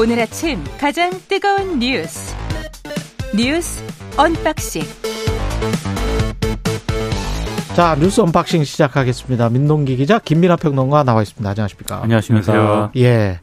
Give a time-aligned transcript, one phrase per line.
[0.00, 2.32] 오늘 아침 가장 뜨거운 뉴스
[3.36, 3.82] 뉴스
[4.16, 4.82] unboxing
[7.74, 9.48] 자 뉴스 unboxing 시작하겠습니다.
[9.48, 11.50] 민동기 기자 김민하 평론가 나와 있습니다.
[11.50, 12.02] 안녕하십니까?
[12.04, 12.92] 안녕하십니까?
[12.96, 13.40] 예,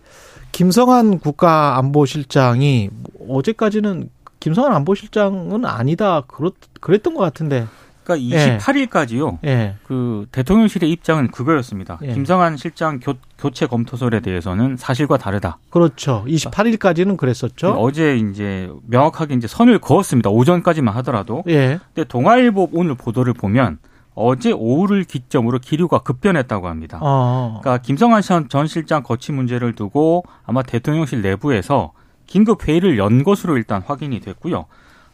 [0.53, 2.89] 김성한 국가안보실장이
[3.27, 4.09] 어제까지는
[4.39, 7.67] 김성한 안보실장은 아니다 그렇 그랬던 것 같은데.
[8.05, 8.57] 그러니까 예.
[8.57, 9.39] 28일까지요.
[9.45, 11.99] 예, 그 대통령실의 입장은 그거였습니다.
[12.03, 12.13] 예.
[12.13, 15.57] 김성한 실장 교, 교체 검토설에 대해서는 사실과 다르다.
[15.69, 16.23] 그렇죠.
[16.27, 17.71] 28일까지는 그랬었죠.
[17.71, 20.29] 어제 이제 명확하게 이제 선을 그었습니다.
[20.29, 21.43] 오전까지만 하더라도.
[21.47, 23.79] 예, 근데 동아일보 오늘 보도를 보면
[24.13, 26.99] 어제 오후를 기점으로 기류가 급변했다고 합니다.
[27.01, 31.91] 어, 그러니까 김성한 전- 전 실장 거취 문제를 두고 아마 대통령실 내부에서
[32.25, 34.65] 긴급 회의를 연 것으로 일단 확인이 됐고요.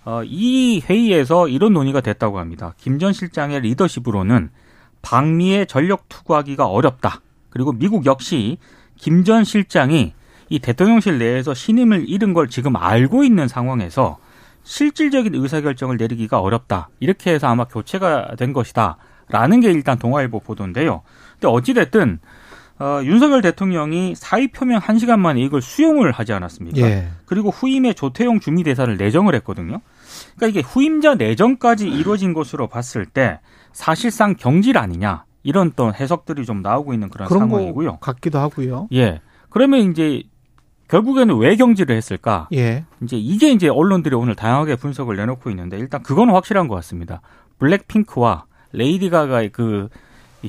[0.04, 2.74] 어, 이 회의에서 이런 논의가 됐다고 합니다.
[2.78, 4.50] 김 전 실장의 리더십으로는
[5.02, 7.22] 방미에 전력 투구하기가 어렵다.
[7.50, 8.58] 그리고 미국 역시
[8.98, 10.14] 김 전 실장이
[10.50, 14.18] 이 대통령실 내에서 신임을 잃은 걸 지금 알고 있는 상황에서
[14.64, 16.90] 실질적인 의사결정을 내리기가 어렵다.
[17.00, 18.98] 이렇게 해서 아마 교체가 된 것이다.
[19.30, 21.04] 라는 게 일단 동아일보 보도인데요.
[21.34, 22.20] 근데 어찌됐든,
[22.80, 26.82] 어, 윤석열 대통령이 사의 표명 한시간 만에 이걸 수용을 하지 않았습니까?
[26.82, 29.80] 예, 그리고 후임에 조태용 주미대사를 내정을 했거든요.
[30.36, 33.40] 그러니까 이게 후임자 내정까지 이루어진 것으로 봤을 때
[33.74, 35.26] 사실상 경질 아니냐.
[35.44, 37.94] 이런 또 해석들이 좀 나오고 있는 그런 그런 상황이고요.
[37.94, 38.88] 거 같기도 하고요.
[38.94, 39.22] 예.
[39.50, 40.24] 그러면 이제
[40.88, 42.50] 결국에는 왜 경질을 했을까?
[42.54, 47.22] 예, 이제 이게 이제 언론들이 오늘 다양하게 분석을 내놓고 있는데 일단 그건 확실한 것 같습니다.
[47.60, 49.88] 블랙핑크와 레이디 가가의 그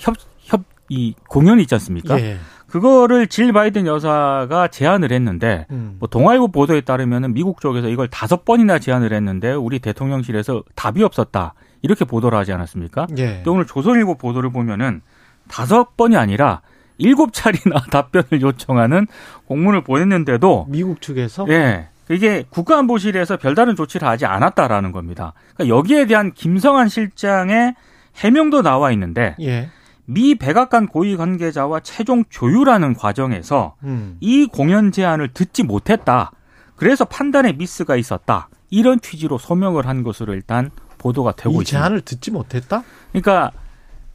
[0.00, 2.20] 협, 협, 이 공연이 있지 않습니까?
[2.20, 2.38] 예,
[2.72, 8.46] 그거를 질 바이든 여사가 제안을 했는데 음, 뭐 동아일보 보도에 따르면은 미국 쪽에서 이걸 다섯
[8.46, 11.52] 번이나 제안을 했는데 우리 대통령실에서 답이 없었다.
[11.82, 13.08] 이렇게 보도를 하지 않았습니까?
[13.18, 15.02] 예, 근데 오늘 조선일보 보도를 보면은
[15.50, 16.62] 다섯 번이 아니라
[16.96, 19.06] 일곱 차례나 답변을 요청하는
[19.44, 21.88] 공문을 보냈는데도 미국 측에서 예.
[22.10, 25.34] 이게 국가안보실에서 별다른 조치를 하지 않았다라는 겁니다.
[25.54, 27.74] 그러니까 여기에 대한 김성한 실장의
[28.16, 29.68] 해명도 나와 있는데 예,
[30.04, 36.32] 미 백악관 고위 관계자와 최종 조율하는 과정에서 음, 이 공연 제안을 듣지 못했다.
[36.76, 38.48] 그래서 판단에 미스가 있었다.
[38.70, 41.78] 이런 취지로 소명을 한 것으로 일단 보도가 되고 이 있습니다.
[41.78, 42.82] 제안을 듣지 못했다?
[43.12, 43.52] 그러니까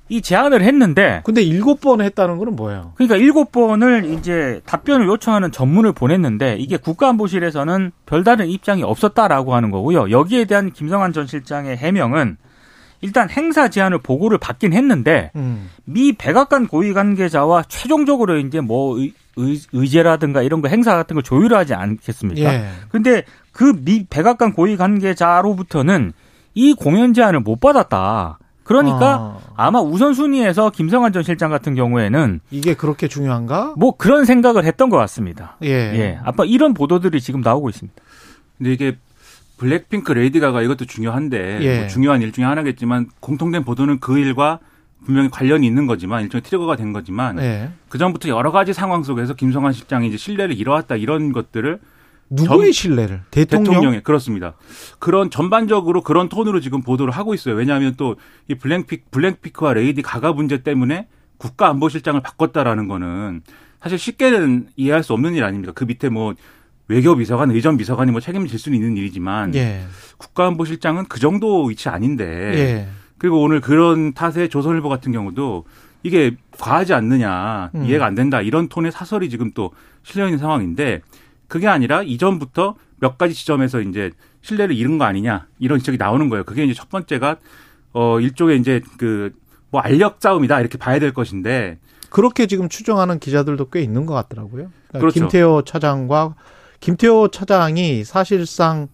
[0.09, 2.93] 이 제안을 했는데 근데 일곱 번 했다는 거는 뭐예요?
[2.95, 10.09] 그러니까 일곱 번을 이제 답변을 요청하는 전문을 보냈는데 이게 국가안보실에서는 별다른 입장이 없었다라고 하는 거고요.
[10.11, 12.37] 여기에 대한 김성한 전 실장의 해명은
[13.01, 19.13] 일단 행사 제안을 보고를 받긴 했는데 음, 미 백악관 고위 관계자와 최종적으로 이제 뭐 의,
[19.35, 22.53] 의, 의 제라든가 이런 거 행사 같은 걸 조율하지 않겠습니까?
[22.53, 26.13] 예, 근데 그 미 백악관 고위 관계자로부터는
[26.53, 28.39] 이 공연 제안을 못 받았다.
[28.63, 33.73] 그러니까 아, 아마 우선순위에서 김성한 전 실장 같은 경우에는 이게 그렇게 중요한가?
[33.77, 35.55] 뭐 그런 생각을 했던 것 같습니다.
[35.63, 36.19] 예, 예.
[36.23, 38.01] 막 이런 보도들이 지금 나오고 있습니다.
[38.57, 38.97] 근데 이게
[39.57, 41.79] 블랙핑크 레이디 가가 이것도 중요한데 예.
[41.79, 44.59] 뭐 중요한 일 중에 하나겠지만 공통된 보도는 그 일과
[45.05, 47.69] 분명히 관련이 있는 거지만 일종의 trigger가 된 거지만 예.
[47.89, 51.79] 그 전부터 여러 가지 상황 속에서 김성한 실장이 이제 신뢰를 잃어왔다 이런 것들을
[52.29, 53.21] 누구의 전- 신뢰를?
[53.31, 53.71] 대통령?
[53.73, 54.53] 대통령의 그렇습니다.
[54.99, 57.55] 그런 전반적으로 그런 톤으로 지금 보도를 하고 있어요.
[57.55, 58.15] 왜냐하면 또
[58.49, 61.07] 이 블랙핑 블랙핑크와 레이디 가가 문제 때문에
[61.37, 63.41] 국가안보실장을 바꿨다라는 거는
[63.81, 65.71] 사실 쉽게는 이해할 수 없는 일 아닙니까?
[65.73, 66.33] 그 밑에 뭐
[66.87, 69.83] 외교비서관, 의전비서관이 뭐 책임질 수는 있는 일이지만 예.
[70.17, 72.87] 국가안보실장은 그 정도 위치 아닌데 예.
[73.17, 75.65] 그리고 오늘 그런 탓에 조선일보 같은 경우도
[76.03, 77.85] 이게 과하지 않느냐 음.
[77.85, 79.71] 이해가 안 된다 이런 톤의 사설이 지금 또
[80.03, 81.01] 실려 있는 상황인데
[81.47, 84.11] 그게 아니라 이전부터 몇 가지 지점에서 이제
[84.41, 86.43] 신뢰를 잃은 거 아니냐 이런 지적이 나오는 거예요.
[86.43, 87.37] 그게 이제 첫 번째가
[87.93, 89.31] 어 일종의 이제 그
[89.69, 91.77] 뭐 알력 싸움이다 이렇게 봐야 될 것인데
[92.09, 94.71] 그렇게 지금 추정하는 기자들도 꽤 있는 것 같더라고요.
[94.87, 95.19] 그러니까 그렇죠.
[95.19, 96.35] 김태호 차장과
[96.79, 98.87] 김태호 차장이 사실상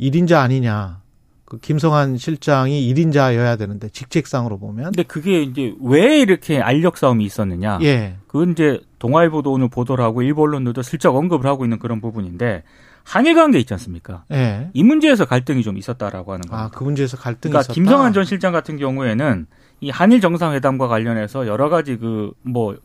[0.00, 1.00] 1인자 아니냐.
[1.44, 7.78] 그 김성한 실장이 1인자여야 되는데 직책상으로 보면 근데 그게 이제 왜 이렇게 알력 싸움이 있었느냐?
[7.82, 8.16] 예.
[8.26, 12.64] 그건 이제 동아일보도 오늘 보도를 하고 일본 언론들도 슬쩍 언급을 하고 있는 그런 부분인데
[13.02, 14.24] 한일 관계 있지 않습니까?
[14.30, 14.68] 예.
[14.74, 16.64] 이 문제에서 갈등이 좀 있었다라고 하는 겁니다.
[16.66, 17.72] 아, 그 문제에서 갈등이 그러니까 있었다.
[17.72, 19.46] 김성한 전 실장 같은 경우에는
[19.80, 22.76] 이 한일 정상회담과 관련해서 여러 가지 그 뭐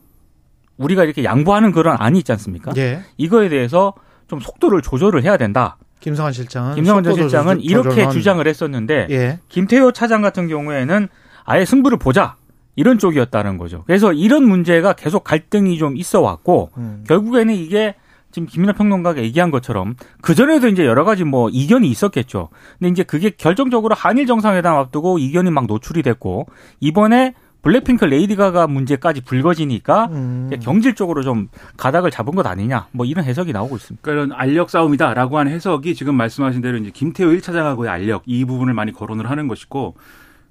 [0.76, 2.72] 우리가 이렇게 양보하는 그런 안이 있지 않습니까?
[2.76, 3.02] 예.
[3.16, 3.92] 이거에 대해서
[4.28, 5.76] 좀 속도를 조절을 해야 된다.
[6.00, 9.38] 김성한 실장은 속도 실장은 조절- 이렇게 조절은- 주장을 했었는데 예.
[9.48, 11.08] 김태효 차장 같은 경우에는
[11.44, 12.36] 아예 승부를 보자
[12.76, 13.84] 이런 쪽이었다는 거죠.
[13.86, 17.04] 그래서 이런 문제가 계속 갈등이 좀 있어 왔고 음.
[17.06, 17.94] 결국에는 이게
[18.32, 22.48] 지금 김민하 평론가가 얘기한 것처럼 그 전에도 이제 여러 가지 뭐 이견이 있었겠죠.
[22.78, 26.46] 근데 이제 그게 결정적으로 한일 정상회담 앞두고 이견이 막 노출이 됐고
[26.80, 27.34] 이번에
[27.64, 30.50] 블랙핑크 레이디 가가 문제까지 불거지니까 음.
[30.62, 34.02] 경질적으로 좀 가닥을 잡은 것 아니냐 뭐 이런 해석이 나오고 있습니다.
[34.02, 38.74] 그러니까 이런 알력 싸움이다라고 하는 해석이 지금 말씀하신 대로 이제 김태효 1차장하고의 알력 이 부분을
[38.74, 39.96] 많이 거론을 하는 것이고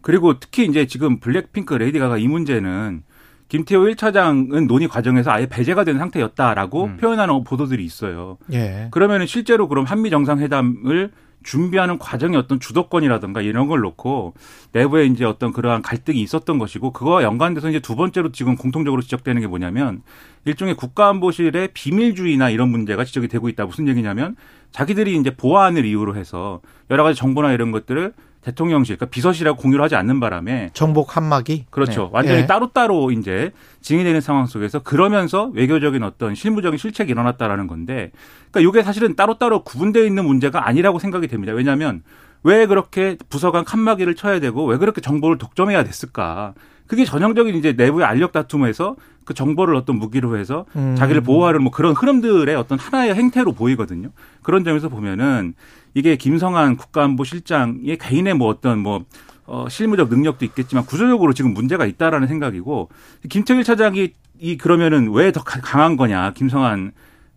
[0.01, 3.03] 그리고 특히 이제 지금 블랙핑크 레이디 가가 이 문제는
[3.47, 6.97] 김태호 1차장은 논의 과정에서 아예 배제가 된 상태였다라고 음.
[6.97, 8.39] 표현하는 보도들이 있어요.
[8.51, 8.87] 예.
[8.89, 11.11] 그러면은 실제로 그럼 한미 정상회담을
[11.43, 14.33] 준비하는 과정의 어떤 주도권이라든가 이런 걸 놓고
[14.71, 19.41] 내부에 이제 어떤 그러한 갈등이 있었던 것이고 그거와 연관돼서 이제 두 번째로 지금 공통적으로 지적되는
[19.41, 20.01] 게 뭐냐면
[20.45, 23.65] 일종의 국가안보실의 비밀주의나 이런 문제가 지적이 되고 있다.
[23.65, 24.35] 무슨 얘기냐면
[24.71, 28.13] 자기들이 이제 보안을 이유로 해서 여러 가지 정보나 이런 것들을
[28.43, 31.65] 대통령실, 그러니까 비서실하고 공유를 하지 않는 바람에 정복 한마기.
[31.69, 32.03] 그렇죠.
[32.03, 32.09] 네.
[32.11, 32.45] 완전히 예.
[32.45, 33.51] 따로따로 이제
[33.81, 38.11] 증인되는 상황 속에서 그러면서 외교적인 어떤 실무적인 실책이 일어났다라는 건데
[38.51, 41.53] 그러니까 이게 사실은 따로따로 구분되어 있는 문제가 아니라고 생각이 됩니다.
[41.53, 42.03] 왜냐하면
[42.43, 46.53] 왜 그렇게 부서 간 칸막이를 쳐야 되고 왜 그렇게 정보를 독점해야 됐을까?
[46.87, 48.95] 그게 전형적인 이제 내부의 알력 다툼에서
[49.25, 50.95] 그 정보를 어떤 무기로 해서 음.
[50.97, 54.09] 자기를 보호하는 뭐 그런 흐름들의 어떤 하나의 행태로 보이거든요.
[54.41, 55.53] 그런 점에서 보면은
[55.93, 59.05] 이게 김성한 국가안보실장의 개인의 뭐 어떤 뭐
[59.45, 62.89] 어, 실무적 능력도 있겠지만 구조적으로 지금 문제가 있다라는 생각이고
[63.29, 66.91] 김태일 차장이 이 그러면은 왜 더 강한 거냐 김성한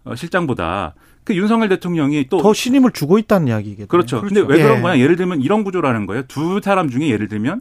[0.04, 0.94] 어, 실장보다
[1.24, 3.88] 그 윤석열 대통령이 또 더 신임을 주고 있다는 이야기겠죠.
[3.88, 4.20] 그렇죠.
[4.22, 4.52] 근데 그렇죠.
[4.52, 4.62] 왜 예.
[4.62, 4.98] 그런 거냐?
[4.98, 6.22] 예를 들면 이런 구조라는 거예요.
[6.28, 7.60] 두 사람 중에 예를 들면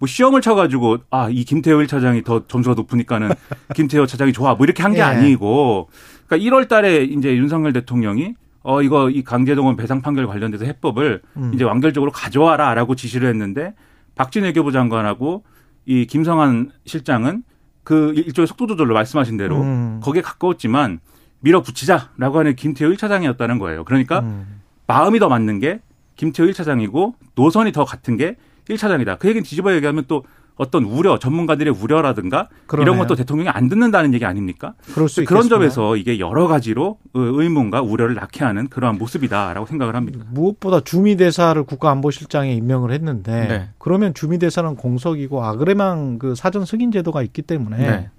[0.00, 3.30] 뭐 시험을 쳐가지고 아 이 김태호 1차장이 더 점수가 높으니까는
[3.76, 5.02] 김태호 차장이 좋아 뭐 이렇게 한게 예.
[5.02, 5.88] 아니고
[6.26, 11.52] 그러니까 1월달에 이제 윤석열 대통령이 어 이거 이 강제동원 배상 판결 관련돼서 해법을 음.
[11.54, 13.74] 이제 완결적으로 가져와라라고 지시를 했는데
[14.16, 15.44] 박진 외 교부 장관하고
[15.86, 17.42] 이 김성한 실장은
[17.84, 20.00] 그 일종의 속도 조절로 말씀하신 대로 음.
[20.02, 21.00] 거기에 가까웠지만
[21.40, 23.84] 밀어붙이자라고 하는 김태호 1차장이었다는 거예요.
[23.84, 24.60] 그러니까 음.
[24.86, 25.80] 마음이 더 맞는 게
[26.16, 28.36] 김태호 1차장이고 노선이 더 같은 게
[28.68, 29.18] 1차장이다.
[29.18, 30.24] 그 얘기는 뒤집어 얘기하면 또
[30.56, 32.92] 어떤 우려, 전문가들의 우려라든가 그러네요.
[32.92, 34.74] 이런 것도 대통령이 안 듣는다는 얘기 아닙니까?
[34.92, 35.56] 그럴 수 그런 있겠습니다.
[35.56, 40.18] 점에서 이게 여러 가지로 의문과 우려를 낳게 하는 그러한 모습이다라고 생각을 합니다.
[40.30, 43.68] 무엇보다 주미 대사를 국가안보실장에 임명을 했는데 네.
[43.78, 48.10] 그러면 주미 대사는 공석이고 아그레망 그 사전 승인 제도가 있기 때문에 네.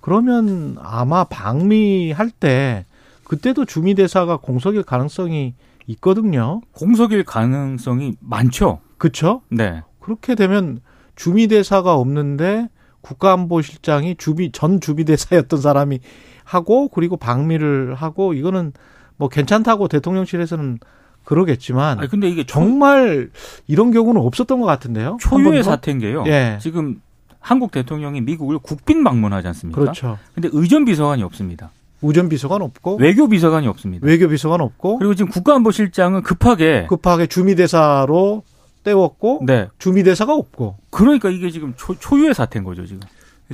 [0.00, 2.84] 그러면 아마 방미할 때
[3.24, 5.54] 그때도 주미 대사가 공석일 가능성이
[5.86, 6.60] 있거든요.
[6.72, 8.78] 공석일 가능성이 많죠.
[9.02, 9.42] 그렇죠?
[9.48, 9.82] 네.
[9.98, 10.80] 그렇게 되면
[11.16, 12.68] 주미대사가 없는데
[13.00, 15.98] 국가안보실장이 주비 전 주비대사였던 사람이
[16.44, 18.72] 하고 그리고 방미를 하고 이거는
[19.16, 20.78] 뭐 괜찮다고 대통령실에서는
[21.24, 23.30] 그러겠지만 아니 근데 이게 초, 정말
[23.66, 25.10] 이런 경우는 없었던 것 같은데요.
[25.10, 25.64] 한 초유의?
[25.64, 26.22] 사태인 게요.
[26.28, 26.58] 예.
[26.60, 27.00] 지금
[27.40, 29.80] 한국 대통령이 미국을 국빈 방문하지 않습니까?
[29.80, 30.16] 그렇죠.
[30.32, 31.72] 근데 의전 비서관이 없습니다.
[32.02, 34.06] 우전 비서관 없고 외교 비서관이 없습니다.
[34.06, 38.44] 외교 비서관 없고 그리고 지금 국가안보실장은 급하게 급하게 주미 대사로
[38.82, 39.68] 때웠고 네.
[39.78, 43.00] 주미대사가 없고 그러니까 이게 지금 초, 초유의 사태인 거죠, 지금.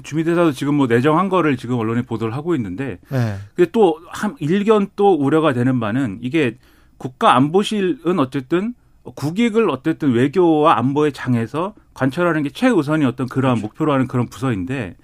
[0.03, 3.37] 주미대사도 지금 뭐 내정한 거를 지금 언론에 보도를 하고 있는데 네.
[3.55, 6.57] 근데 또 한 일견 또 우려가 되는 바는 이게
[6.99, 8.75] 국가안보실은 어쨌든
[9.15, 14.97] 국익을 어쨌든 외교와 안보의 장에서 관철하는 게 최우선이 어떤 그러한 목표로 하는 그런 부서인데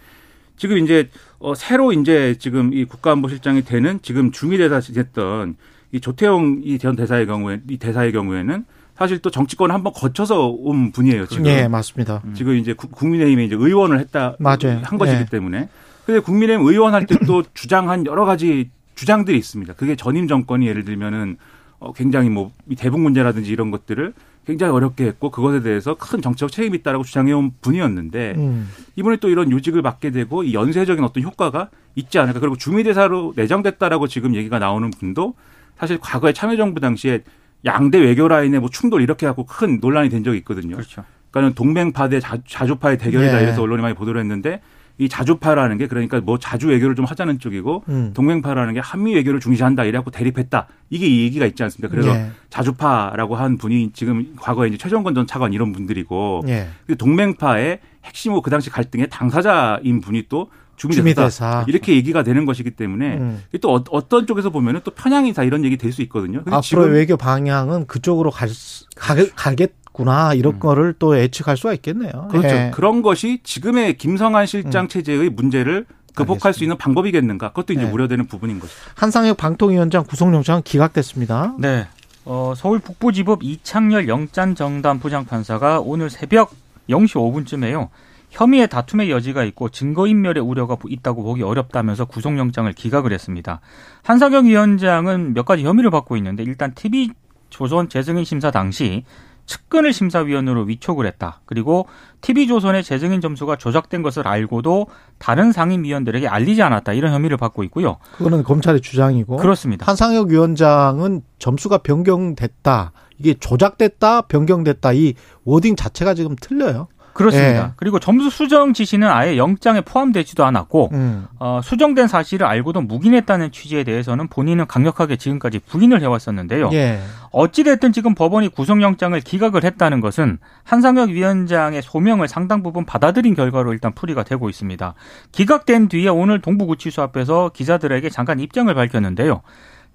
[0.56, 5.56] 지금 이제 어 새로 이제 지금 이 국가안보실장이 되는 지금 주미대사 됐던
[5.92, 8.64] 이 조태용 이 전 대사의 경우에 이 대사의 경우에는
[8.96, 11.26] 사실 또 정치권을 한번 거쳐서 온 분이에요.
[11.26, 12.22] 지금 예, 맞습니다.
[12.34, 14.80] 지금 이제 국- 국민의힘에 이제 의원을 했다 맞아요.
[14.84, 15.26] 한 것이기 예.
[15.26, 15.68] 때문에
[16.06, 19.74] 근데 국민의힘 의원 할 때 또 주장한 여러 가지 주장들이 있습니다.
[19.74, 21.36] 그게 전임 정권이 예를 들면은
[21.80, 24.12] 어 굉장히 뭐이 대북 문제라든지 이런 것들을
[24.46, 28.68] 굉장히 어렵게 했고 그것에 대해서 큰 정치적 책임이 있다라고 주장해온 분이었는데 음.
[28.94, 34.06] 이번에 또 이런 요직을 맡게 되고 이 연쇄적인 어떤 효과가 있지 않을까 그리고 주미대사로 내정됐다라고
[34.06, 35.34] 지금 얘기가 나오는 분도
[35.78, 37.22] 사실 과거에 참여정부 당시에
[37.64, 40.76] 양대 외교 라인의 뭐 충돌 이렇게 하고 큰 논란이 된 적이 있거든요.
[40.76, 41.04] 그렇죠.
[41.30, 43.42] 그러니까는 동맹파 대 자, 자주파의 대결이다 예.
[43.42, 44.60] 이래서 언론이 많이 보도를 했는데
[44.96, 48.12] 이 자주파라는 게 그러니까 뭐 자주 외교를 좀 하자는 쪽이고 음.
[48.14, 51.88] 동맹파라는 게 한미 외교를 중시한다 이래갖고 대립했다 이게 이 얘기가 있지 않습니까?
[51.90, 52.30] 그래서 예.
[52.50, 56.68] 자주파라고 한 분이 지금 과거에 이제 최종건 전 차관 이런 분들이고 예.
[56.86, 61.64] 그 동맹파의 핵심이고 그 당시 갈등의 당사자인 분이 또 주미대사.
[61.68, 63.42] 이렇게 얘기가 되는 것이기 때문에 음.
[63.60, 66.38] 또 어- 어떤 쪽에서 보면은 또 편향이다 이런 얘기 될 수 있거든요.
[66.42, 71.72] 근데 앞으로 지금 외교 방향은 그쪽으로 갈, 수- 가, 가겠구나 이런 거를 또 예측할 수가
[71.74, 72.10] 있겠네요.
[72.14, 72.28] 음.
[72.28, 72.48] 그렇죠.
[72.48, 72.70] 예.
[72.74, 77.48] 그런 것이 지금의 김성한 실장 체제의 문제를 극복할 수 있는 방법이겠는가?
[77.48, 77.90] 그것도 이제 네.
[77.90, 78.72] 우려되는 부분인 거죠.
[78.94, 81.54] 한상혁 방통위원장 구속영장 기각됐습니다.
[81.58, 81.86] 네.
[82.24, 86.52] 어, 서울 북부지법 이창열 영장정담 부장판사가 오늘 새벽
[86.88, 87.88] 0시 5분쯤에요.
[88.34, 93.60] 혐의의 다툼의 여지가 있고 증거인멸의 우려가 있다고 보기 어렵다면서 구속영장을 기각을 했습니다.
[94.02, 97.12] 한상혁 위원장은 몇 가지 혐의를 받고 있는데 일단 TV
[97.48, 99.04] 조선 재승인 심사 당시
[99.46, 101.42] 측근을 심사위원으로 위촉을 했다.
[101.44, 101.86] 그리고
[102.22, 104.88] TV조선의 재승인 점수가 조작된 것을 알고도
[105.18, 106.94] 다른 상임위원들에게 알리지 않았다.
[106.94, 107.98] 이런 혐의를 받고 있고요.
[108.16, 109.36] 그거는 검찰의 주장이고.
[109.36, 109.86] 그렇습니다.
[109.86, 112.92] 한상혁 위원장은 점수가 변경됐다.
[113.18, 114.92] 이게 조작됐다, 변경됐다.
[114.94, 115.14] 이
[115.44, 116.88] 워딩 자체가 지금 틀려요.
[117.14, 117.66] 그렇습니다.
[117.68, 117.72] 예.
[117.76, 121.26] 그리고 점수 수정 지시는 아예 영장에 포함되지도 않았고 음.
[121.38, 126.70] 어, 수정된 사실을 알고도 묵인했다는 취지에 대해서는 본인은 강력하게 지금까지 부인을 해왔었는데요.
[126.72, 127.00] 예.
[127.30, 133.92] 어찌됐든 지금 법원이 구속영장을 기각을 했다는 것은 한상혁 위원장의 소명을 상당 부분 받아들인 결과로 일단
[133.92, 134.94] 풀이가 되고 있습니다.
[135.32, 139.42] 기각된 뒤에 오늘 동부구치소 앞에서 기자들에게 잠깐 입장을 밝혔는데요.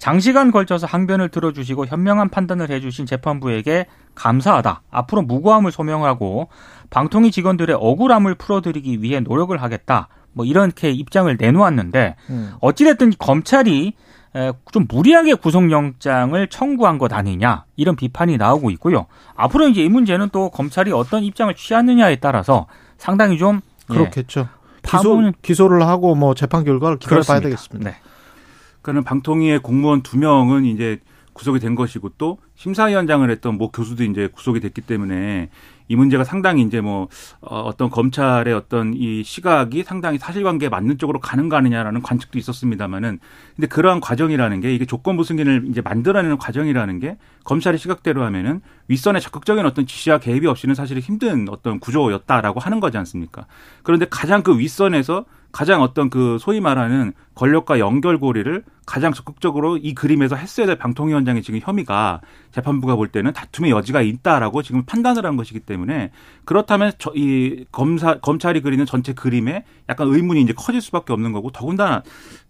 [0.03, 4.81] 장시간 걸쳐서 항변을 들어주시고 현명한 판단을 해주신 재판부에게 감사하다.
[4.89, 6.47] 앞으로 무고함을 소명하고
[6.89, 10.07] 방통위 직원들의 억울함을 풀어드리기 위해 노력을 하겠다.
[10.31, 12.53] 뭐 이렇게 입장을 내놓았는데 음.
[12.61, 13.93] 어찌됐든 검찰이
[14.35, 19.07] 에, 좀 무리하게 구속영장을 청구한 것 아니냐 이런 비판이 나오고 있고요.
[19.35, 23.59] 앞으로 이제 이 문제는 또 검찰이 어떤 입장을 취하느냐에 따라서 상당히 좀
[23.91, 24.47] 예, 그렇겠죠.
[24.83, 27.39] 기소, 파문은- 기소를 하고 뭐 재판 결과를 기다려봐야.
[27.41, 27.89] 되겠습니다.
[27.89, 27.97] 네.
[28.81, 30.99] 그러니까 방통위의 공무원 두 명은 이제
[31.33, 35.49] 구속이 된 것이고 또 심사위원장을 했던 모 교수도 이제 구속이 됐기 때문에
[35.87, 37.07] 이 문제가 상당히 이제 뭐
[37.39, 43.19] 어, 어떤 검찰의 어떤 이 시각이 상당히 사실관계에 맞는 쪽으로 가는가 하느냐라는 관측도 있었습니다만은
[43.55, 48.59] 근데 그러한 과정이라는 게 이게 조건부 승인을 이제 만들어내는 과정이라는 게 검찰의 시각대로 하면은
[48.89, 53.45] 윗선의 적극적인 어떤 지시와 개입이 없이는 사실 힘든 어떤 구조였다라고 하는 거지 않습니까?
[53.83, 60.35] 그런데 가장 그 윗선에서 가장 어떤 그 소위 말하는 권력과 연결고리를 가장 적극적으로 이 그림에서
[60.35, 62.19] 했어야 될 방통위원장의 지금 혐의가
[62.51, 66.11] 재판부가 볼 때는 다툼의 여지가 있다라고 지금 판단을 한 것이기 때문에
[66.43, 71.51] 그렇다면 저 이 검사 검찰이 그리는 전체 그림에 약간 의문이 이제 커질 수밖에 없는 거고
[71.51, 72.01] 더군다나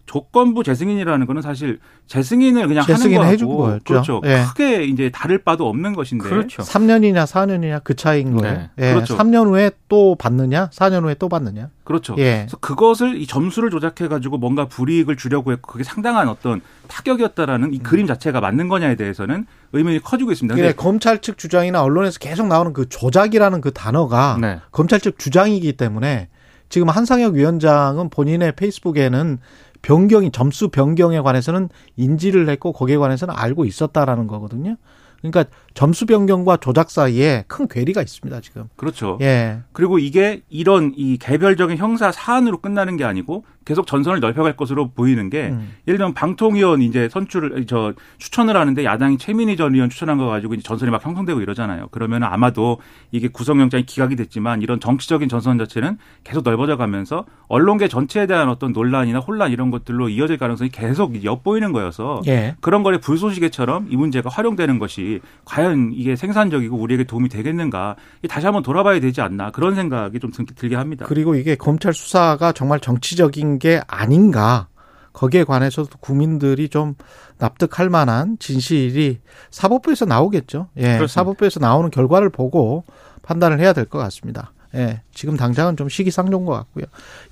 [0.06, 3.84] 조건부 재승인이라는 거는 사실 재승인을 그냥 재승인 하는 거고 거였죠.
[3.84, 4.20] 그렇죠.
[4.24, 4.42] 예.
[4.48, 6.62] 크게 이제 다를 바도 없는 것인데 그렇죠.
[6.62, 8.56] 3년이냐 4년이냐 그 차이인 거예요.
[8.56, 8.70] 네.
[8.78, 8.92] 예.
[8.92, 9.16] 그렇죠.
[9.16, 11.68] 3년 후에 또 받느냐, 4년 후에 또 받느냐.
[11.84, 12.14] 그렇죠.
[12.18, 12.38] 예.
[12.40, 17.78] 그래서 그것을 이 점수를 조작해 가지고 뭔가 불이익을 주려고 했고 그게 상당한 어떤 타격이었다라는 이
[17.78, 17.82] 음.
[17.82, 20.54] 그림 자체가 맞는 거냐에 대해서는 의문이 커지고 있습니다.
[20.54, 24.58] 근데 검찰 측 주장이나 언론에서 계속 나오는 그 조작이라는 그 단어가 네.
[24.72, 26.28] 검찰 측 주장이기 때문에
[26.70, 29.38] 지금 한상혁 위원장은 본인의 페이스북에는
[29.82, 34.76] 변경이 점수 변경에 관해서는 인지를 했고 거기에 관해서는 알고 있었다라는 거거든요.
[35.22, 38.64] 그러니까 점수 변경과 조작 사이에 큰 괴리가 있습니다, 지금.
[38.76, 39.18] 그렇죠.
[39.20, 39.58] 예.
[39.72, 45.30] 그리고 이게 이런 이 개별적인 형사 사안으로 끝나는 게 아니고 계속 전선을 넓혀갈 것으로 보이는
[45.30, 45.72] 게 음.
[45.86, 50.54] 예를 들면 방통위원 이제 선출을 저 추천을 하는데 야당이 최민희 전 의원 추천한 거 가지고
[50.54, 51.88] 이제 전선이 막 형성되고 이러잖아요.
[51.90, 52.78] 그러면 아마도
[53.12, 58.72] 이게 구속영장이 기각이 됐지만 이런 정치적인 전선 자체는 계속 넓어져 가면서 언론계 전체에 대한 어떤
[58.72, 62.56] 논란이나 혼란 이런 것들로 이어질 가능성이 계속 엿보이는 거여서 예.
[62.60, 65.09] 그런 거에 불쏘시개처럼 이 문제가 활용되는 것이
[65.44, 70.30] 과연 이게 생산적이고 우리에게 도움이 되겠는가 이 다시 한번 돌아봐야 되지 않나 그런 생각이 좀
[70.30, 71.06] 들- 들게 합니다.
[71.08, 74.68] 그리고 이게 검찰 수사가 정말 정치적인 게 아닌가.
[75.12, 76.94] 거기에 관해서도 국민들이 좀
[77.38, 79.18] 납득할 만한 진실이
[79.50, 80.68] 사법부에서 나오겠죠.
[80.76, 80.82] 예.
[80.82, 81.08] 그렇습니다.
[81.08, 82.84] 사법부에서 나오는 결과를 보고
[83.22, 84.52] 판단을 해야 될 것 같습니다.
[84.76, 85.02] 예.
[85.12, 86.84] 지금 당장은 좀 시기상조인 것 같고요.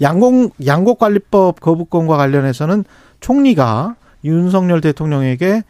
[0.02, 2.84] 양공, 양곡관리법 거부권과 관련해서는
[3.20, 3.94] 총리가
[4.24, 5.62] 윤석열 대통령에게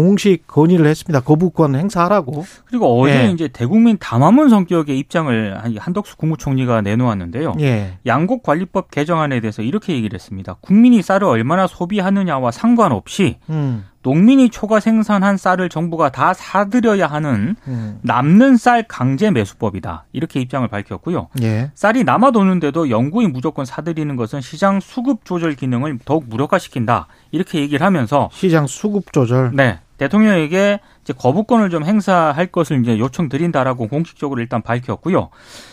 [0.00, 1.20] 공식 건의를 했습니다.
[1.20, 2.44] 거부권 행사하라고.
[2.66, 3.30] 그리고 어제 예.
[3.30, 7.54] 이제 대국민 담화문 성격의 입장을 한- 한덕수 국무총리가 내놓았는데요.
[7.60, 7.96] 예.
[8.04, 10.56] 양곡 관리법 개정안에 대해서 이렇게 얘기를 했습니다.
[10.60, 13.86] 국민이 쌀을 얼마나 소비하느냐와 상관없이 음.
[14.02, 17.98] 농민이 초과 생산한 쌀을 정부가 다 사들여야 하는 음.
[18.02, 20.04] 남는 쌀 강제 매수법이다.
[20.12, 21.28] 이렇게 입장을 밝혔고요.
[21.40, 21.70] 예.
[21.74, 27.06] 쌀이 남아도는데도 영구히 무조건 사들이는 것은 시장 수급 조절 기능을 더욱 무력화시킨다.
[27.32, 29.52] 이렇게 얘기를 하면서 시장 수급 조절.
[29.54, 29.78] 네.
[29.98, 35.30] 대통령에게 이제 거부권을 좀 행사할 것을 이제 요청드린다라고 공식적으로 일단 밝혔고요.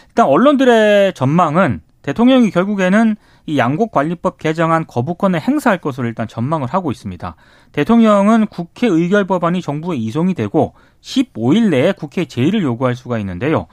[0.10, 3.16] 일단 언론들의 전망은 대통령이 결국에는
[3.46, 7.36] 이 양곡관리법 개정안 거부권을 행사할 것으로 일단 전망을 하고 있습니다.
[7.72, 13.68] 대통령은 국회 의결 법안이 정부에 이송이 되고 15일 내에 국회에 제의를 요구할 수가 있는데요.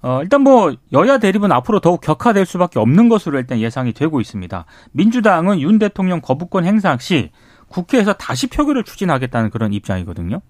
[0.00, 4.64] 어, 일단 뭐 여야 대립은 앞으로 더욱 격화될 수밖에 없는 것으로 일단 예상이 되고 있습니다.
[4.92, 7.30] 민주당은 윤 대통령 거부권 행사 시
[7.72, 10.40] 국회에서 다시 표결을 추진하겠다는 그런 입장이거든요.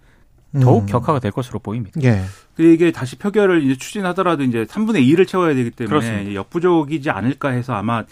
[0.61, 0.87] 더욱 음.
[0.87, 1.99] 격화가 될 것으로 보입니다.
[2.03, 2.23] 예.
[2.55, 6.35] 그 이게 다시 표결을 이제 추진하더라도 이제 3분의 2를 채워야 되기 때문에 그렇습니다.
[6.35, 8.05] 역부족이지 않을까 해서 아마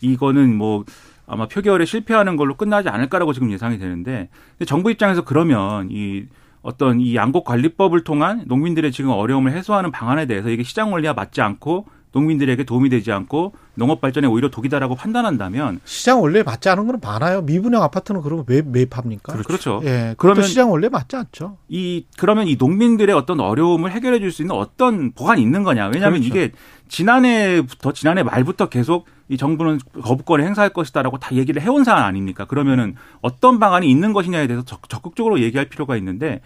[0.00, 0.84] 이거는 뭐
[1.26, 4.28] 아마 표결에 실패하는 걸로 끝나지 않을까라고 지금 예상이 되는데
[4.58, 6.24] 근데 정부 입장에서 그러면 이
[6.62, 11.40] 어떤 이 양곡 관리법을 통한 농민들의 지금 어려움을 해소하는 방안에 대해서 이게 시장 원리와 맞지
[11.42, 17.00] 않고 농민들에게 도움이 되지 않고 농업 발전에 오히려 독이다라고 판단한다면 시장 원래 맞지 않은 건
[17.02, 17.42] 많아요.
[17.42, 19.32] 미분양 아파트는 그러면 왜 매입합니까?
[19.42, 19.80] 그렇죠.
[19.82, 21.58] 예, 그러면 그러면 시장 원래 맞지 않죠.
[21.68, 25.86] 이 그러면 이 농민들의 어떤 어려움을 해결해 줄 수 있는 어떤 보관이 있는 거냐?
[25.88, 26.26] 왜냐하면 그렇죠.
[26.38, 26.52] 이게
[26.88, 32.44] 지난해부터 지난해 말부터 계속 이 정부는 거부권을 행사할 것이다라고 다 얘기를 해온 사안 아닙니까?
[32.46, 36.40] 그러면은 어떤 방안이 있는 것이냐에 대해서 적, 적극적으로 얘기할 필요가 있는데 뭐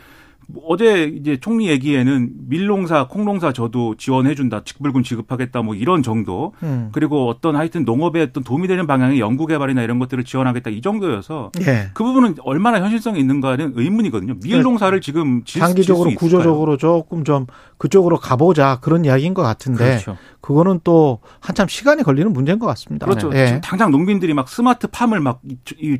[0.65, 6.55] 어제 이제 총리 얘기에는 밀농사, 콩농사 저도 지원해준다, 직불금 지급하겠다, 뭐 이런 정도.
[6.63, 6.89] 음.
[6.93, 11.91] 그리고 어떤 하여튼 농업에 어떤 도움이 되는 방향의 연구개발이나 이런 것들을 지원하겠다 이 정도여서 예.
[11.93, 14.37] 그 부분은 얼마나 현실성이 있는가는 의문이거든요.
[14.43, 16.13] 밀농사를 지금 질, 장기적으로?
[16.15, 20.17] 구조적으로 조금 좀 그쪽으로 가보자 그런 이야기인 것 같은데 그렇죠.
[20.41, 23.05] 그거는 또 한참 시간이 걸리는 문제인 것 같습니다.
[23.05, 23.31] 그렇죠.
[23.35, 23.47] 예.
[23.47, 25.43] 지금 당장 농민들이 막 스마트 팜을 막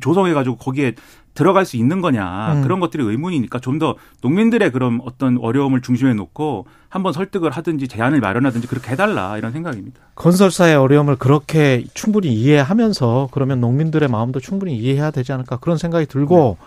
[0.01, 0.95] 조성해가지고 거기에
[1.39, 2.61] 들어갈 수 있는 거냐 음.
[2.63, 8.19] 그런 것들이 의문이니까 좀 더 농민들의 그런 어떤 어려움을 중심에 놓고 한번 설득을 하든지 제안을
[8.19, 10.01] 마련하든지 그렇게 해달라 이런 생각입니다.
[10.15, 16.57] 건설사의 어려움을 그렇게 충분히 이해하면서 그러면 농민들의 마음도 충분히 이해해야 되지 않을까 그런 생각이 들고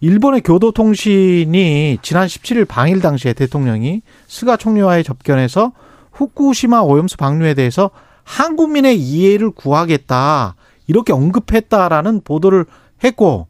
[0.00, 5.70] 일본의 교도통신이 지난 17일 방일 당시에 대통령이 스가 총리와의 접견에서
[6.10, 7.90] 후쿠시마 오염수 방류에 대해서
[8.24, 10.56] 한국민의 이해를 구하겠다
[10.88, 12.66] 이렇게 언급했다라는 보도를
[13.04, 13.46] 했고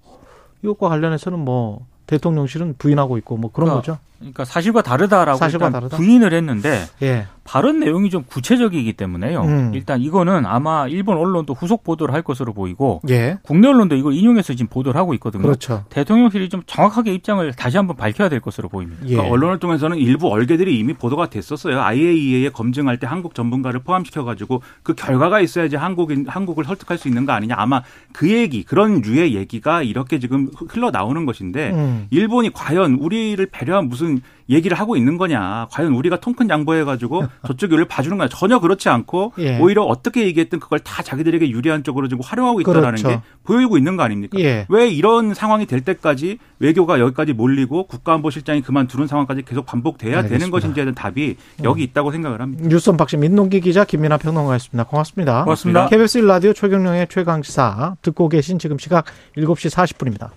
[0.63, 3.99] 이것과 관련해서는 뭐 대통령실은 부인하고 있고 뭐 그런 그러니까 거죠.
[4.19, 5.97] 그러니까 사실과 다르다라고 사실과 일단 다르다?
[5.97, 7.27] 부인을 했는데 예.
[7.45, 9.43] 발언 내용이 좀 구체적이기 때문에요.
[9.43, 9.71] 음.
[9.75, 13.39] 일단 이거는 아마 일본 언론도 후속 보도를 할 것으로 보이고 예.
[13.43, 15.43] 국내 언론도 이걸 인용해서 지금 보도를 하고 있거든요.
[15.43, 15.85] 그렇죠.
[15.91, 19.03] 대통령실이 좀 정확하게 입장을 다시 한번 밝혀야 될 것으로 보입니다.
[19.07, 19.11] 예.
[19.11, 21.81] 그러니까 언론을 통해서는 일부 얼개들이 이미 보도가 됐었어요.
[21.81, 27.27] IAEA에 검증할 때 한국 전문가를 포함시켜 가지고 그 결과가 있어야지 한국인 한국을 설득할 수 있는
[27.27, 27.55] 거 아니냐.
[27.57, 27.83] 아마
[28.13, 32.07] 그 얘기 그런 류의 얘기가 이렇게 지금 흘러 나오는 것인데 음.
[32.11, 34.06] 일본이 과연 우리를 배려한 무슨
[34.49, 35.67] 얘기를 하고 있는 거냐.
[35.71, 38.29] 과연 우리가 통큰 양보해가지고 저쪽 요를 봐주는 거냐.
[38.29, 39.59] 전혀 그렇지 않고 예.
[39.59, 43.09] 오히려 어떻게 얘기했든 그걸 다 자기들에게 유리한 쪽으로 지금 활용하고 있다라는 그렇죠.
[43.09, 44.39] 게 보이고 있는 거 아닙니까?
[44.39, 44.67] 예.
[44.69, 50.37] 왜 이런 상황이 될 때까지 외교가 여기까지 몰리고 국가안보실장이 그만두는 상황까지 계속 반복돼야 알겠습니다.
[50.37, 50.39] 음.
[50.39, 52.65] 되는 것인지에 대한 답이 여기 있다고 생각을 합니다.
[52.69, 54.85] 뉴스 unboxing 민동기 기자 김민하 평론가였습니다.
[54.85, 55.45] 고맙습니다.
[55.45, 55.89] 고맙습니다.
[55.89, 59.07] KBS 1라디오 최경영의 최강시사 듣고 계신 지금 시각
[59.37, 60.31] 7시 40분입니다.